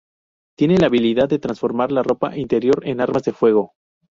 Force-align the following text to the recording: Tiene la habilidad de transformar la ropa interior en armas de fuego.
Tiene 0.57 0.79
la 0.79 0.87
habilidad 0.87 1.29
de 1.29 1.37
transformar 1.37 1.91
la 1.91 2.01
ropa 2.01 2.35
interior 2.35 2.81
en 2.87 3.01
armas 3.01 3.21
de 3.21 3.33
fuego. 3.33 3.73